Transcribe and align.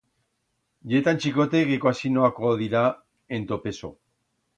Ye 0.93 1.01
tan 1.07 1.19
chicote 1.25 1.61
que 1.71 1.77
cuasi 1.83 2.11
no 2.13 2.23
acodirá 2.29 2.81
ent'o 3.39 3.59
peso. 3.67 3.93